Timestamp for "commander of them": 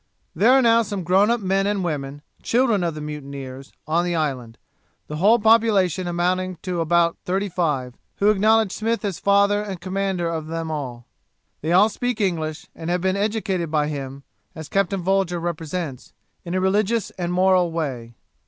9.79-10.71